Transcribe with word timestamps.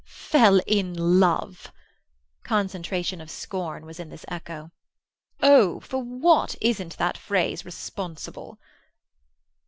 "Fell 0.03 0.57
in 0.65 1.19
love!" 1.19 1.71
Concentration 2.41 3.21
of 3.21 3.29
scorn 3.29 3.85
was 3.85 3.99
in 3.99 4.09
this 4.09 4.25
echo. 4.27 4.71
"Oh, 5.43 5.79
for 5.81 5.99
what 6.01 6.55
isn't 6.59 6.97
that 6.97 7.19
phrase 7.19 7.63
responsible!" 7.63 8.57